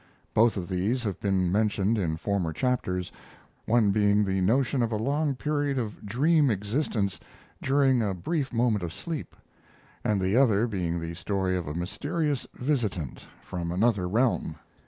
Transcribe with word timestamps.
Both 0.33 0.57
of 0.57 0.67
these 0.67 1.03
have 1.03 1.19
been 1.19 1.51
mentioned 1.51 1.95
in 1.99 2.17
former 2.17 2.53
chapters; 2.53 3.11
one 3.67 3.91
being 3.91 4.25
the 4.25 4.41
notion 4.41 4.81
of 4.81 4.91
a 4.91 4.95
long 4.97 5.35
period 5.35 5.77
of 5.77 6.03
dream 6.03 6.49
existence 6.49 7.19
during 7.61 8.01
a 8.01 8.15
brief 8.15 8.51
moment 8.51 8.81
of 8.83 8.93
sleep, 8.93 9.35
and 10.03 10.19
the 10.19 10.35
other 10.35 10.65
being 10.65 10.99
the 10.99 11.13
story 11.13 11.55
of 11.55 11.67
a 11.67 11.75
mysterious 11.75 12.47
visitant 12.55 13.27
from 13.43 13.71
another 13.71 14.07
realm. 14.09 14.55